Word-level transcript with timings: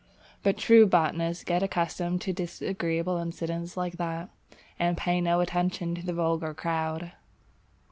But 0.41 0.57
true 0.57 0.87
botanists 0.87 1.43
get 1.43 1.61
accustomed 1.61 2.21
to 2.21 2.33
disagreeable 2.33 3.17
incidents 3.17 3.77
like 3.77 3.97
that, 3.97 4.31
and 4.79 4.97
pay 4.97 5.21
no 5.21 5.41
attention 5.41 5.93
to 5.93 6.01
the 6.03 6.11
vulgar 6.11 6.55
crowd. 6.55 7.11